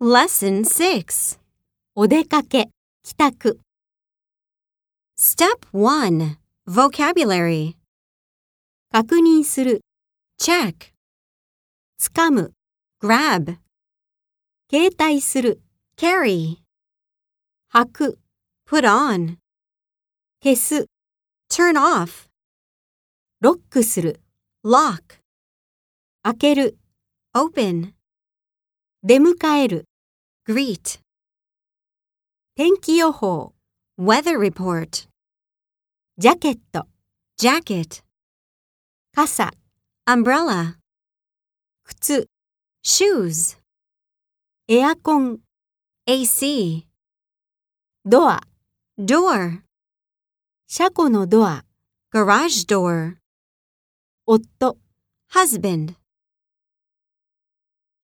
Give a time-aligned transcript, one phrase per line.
[0.00, 1.40] Lesson 6.
[1.96, 2.70] お出かけ、
[3.02, 3.60] 帰宅、
[5.18, 6.36] Step 1.
[6.68, 7.74] Vocabulary.
[8.92, 9.80] 確認する、
[10.40, 10.92] Check.
[11.98, 12.52] つかむ、
[13.02, 13.56] Grab.
[14.70, 15.60] 携帯する、
[15.96, 16.58] Carry.
[17.74, 18.20] 履く、
[18.70, 19.38] Put on.
[20.44, 20.86] 消す、
[21.50, 22.28] Turn off.
[23.40, 24.20] ロックする、
[24.64, 25.18] Lock.
[26.22, 26.78] 開ける、
[27.34, 27.94] Open.
[29.02, 29.87] 出迎える、
[30.47, 30.99] Greet.
[32.55, 33.53] 天気予報、
[33.97, 35.07] Weather report.
[36.17, 36.87] ジャケット、
[37.39, 38.03] Jacket.
[39.15, 39.51] 傘、
[40.05, 40.75] Umbrella.
[41.85, 42.27] 靴、
[42.83, 43.57] Shoes.
[44.67, 45.39] エアコン、
[46.07, 46.85] AC.
[48.05, 48.43] ドア、
[48.99, 49.61] Door.
[50.67, 51.63] 車庫のドア、
[52.13, 53.15] Garage door.
[54.25, 54.77] 夫、
[55.31, 55.95] Husband.